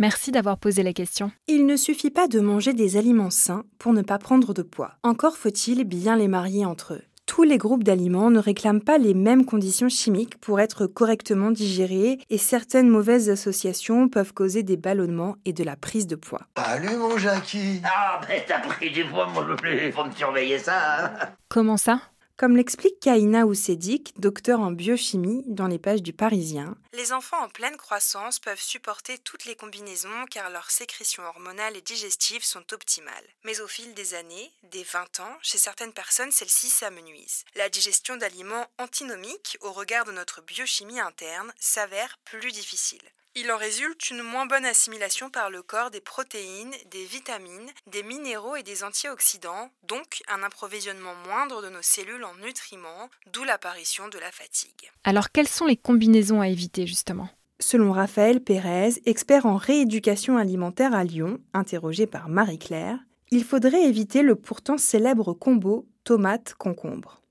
[0.00, 1.30] Merci d'avoir posé la question.
[1.46, 4.92] Il ne suffit pas de manger des aliments sains pour ne pas prendre de poids.
[5.02, 7.02] Encore faut-il bien les marier entre eux.
[7.26, 12.18] Tous les groupes d'aliments ne réclament pas les mêmes conditions chimiques pour être correctement digérés
[12.30, 16.40] et certaines mauvaises associations peuvent causer des ballonnements et de la prise de poids.
[16.56, 19.58] Salut mon Jackie Ah, ben t'as pris du poids, mon loulou.
[19.92, 21.04] Faut me surveiller ça.
[21.04, 21.10] hein.
[21.50, 22.00] Comment ça?
[22.40, 27.50] Comme l'explique Kaina Oussedik, docteur en biochimie, dans les pages du Parisien, les enfants en
[27.50, 33.28] pleine croissance peuvent supporter toutes les combinaisons car leurs sécrétions hormonales et digestives sont optimales.
[33.44, 37.44] Mais au fil des années, des 20 ans, chez certaines personnes, celles-ci s'amenuisent.
[37.56, 43.02] La digestion d'aliments antinomiques, au regard de notre biochimie interne, s'avère plus difficile.
[43.36, 48.02] Il en résulte une moins bonne assimilation par le corps des protéines, des vitamines, des
[48.02, 54.08] minéraux et des antioxydants, donc un approvisionnement moindre de nos cellules en nutriments, d'où l'apparition
[54.08, 54.90] de la fatigue.
[55.04, 57.28] Alors quelles sont les combinaisons à éviter justement?
[57.60, 62.98] Selon Raphaël Pérez, expert en rééducation alimentaire à Lyon, interrogé par Marie-Claire,
[63.30, 67.22] il faudrait éviter le pourtant célèbre combo tomate-concombre.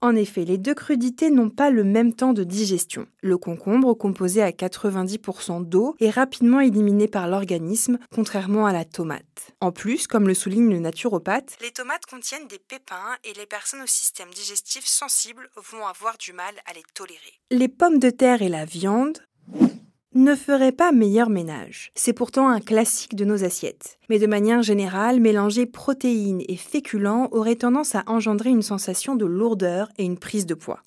[0.00, 3.08] En effet, les deux crudités n'ont pas le même temps de digestion.
[3.20, 9.50] Le concombre, composé à 90% d'eau, est rapidement éliminé par l'organisme, contrairement à la tomate.
[9.60, 13.82] En plus, comme le souligne le naturopathe, les tomates contiennent des pépins et les personnes
[13.82, 17.40] au système digestif sensible vont avoir du mal à les tolérer.
[17.50, 19.18] Les pommes de terre et la viande
[20.14, 21.92] ne feraient pas meilleur ménage.
[21.94, 23.98] C'est pourtant un classique de nos assiettes.
[24.08, 29.26] Mais de manière générale, mélanger protéines et féculents aurait tendance à engendrer une sensation de
[29.26, 30.80] lourdeur et une prise de poids.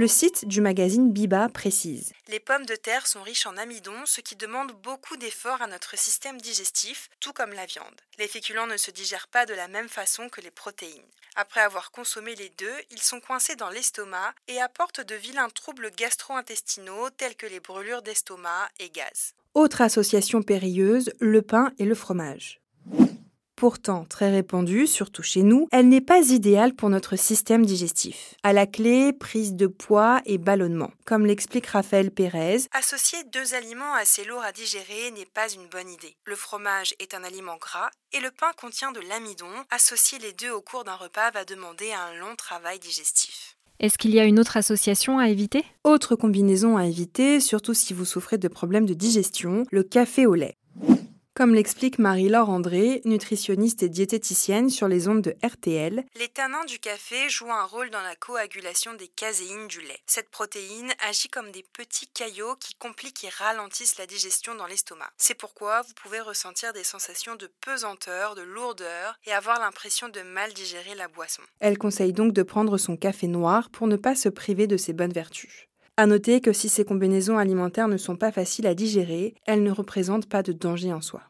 [0.00, 4.22] Le site du magazine Biba précise Les pommes de terre sont riches en amidon, ce
[4.22, 8.00] qui demande beaucoup d'efforts à notre système digestif, tout comme la viande.
[8.18, 11.04] Les féculents ne se digèrent pas de la même façon que les protéines.
[11.36, 15.90] Après avoir consommé les deux, ils sont coincés dans l'estomac et apportent de vilains troubles
[15.94, 19.34] gastro-intestinaux tels que les brûlures d'estomac et gaz.
[19.52, 22.62] Autre association périlleuse, le pain et le fromage.
[23.60, 28.34] Pourtant très répandue, surtout chez nous, elle n'est pas idéale pour notre système digestif.
[28.42, 30.90] À la clé, prise de poids et ballonnement.
[31.04, 35.90] Comme l'explique Raphaël Pérez, associer deux aliments assez lourds à digérer n'est pas une bonne
[35.90, 36.16] idée.
[36.24, 39.52] Le fromage est un aliment gras et le pain contient de l'amidon.
[39.70, 43.58] Associer les deux au cours d'un repas va demander un long travail digestif.
[43.78, 45.64] Est-ce qu'il y a une autre association à éviter?
[45.84, 50.34] Autre combinaison à éviter, surtout si vous souffrez de problèmes de digestion, le café au
[50.34, 50.56] lait.
[51.40, 56.78] Comme l'explique Marie-Laure André, nutritionniste et diététicienne sur les ondes de RTL, les tanins du
[56.78, 60.00] café jouent un rôle dans la coagulation des caséines du lait.
[60.04, 65.08] Cette protéine agit comme des petits caillots qui compliquent et ralentissent la digestion dans l'estomac.
[65.16, 70.20] C'est pourquoi vous pouvez ressentir des sensations de pesanteur, de lourdeur et avoir l'impression de
[70.20, 71.40] mal digérer la boisson.
[71.60, 74.92] Elle conseille donc de prendre son café noir pour ne pas se priver de ses
[74.92, 75.68] bonnes vertus.
[75.96, 79.70] À noter que si ces combinaisons alimentaires ne sont pas faciles à digérer, elles ne
[79.70, 81.29] représentent pas de danger en soi.